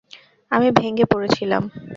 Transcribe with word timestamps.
আমি 0.51 0.67
ভেঙে 0.71 1.05
পড়েছিলাম। 1.05 1.63